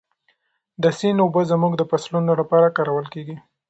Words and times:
د 0.81 0.83
سیند 0.97 1.19
اوبه 1.23 1.41
زموږ 1.51 1.73
د 1.77 1.81
فصلونو 1.91 2.31
لپاره 2.41 2.73
کارول 2.77 3.05
کېږي. 3.13 3.35